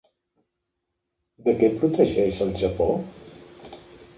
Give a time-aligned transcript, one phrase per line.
[1.49, 2.89] De què protegeix el Japó?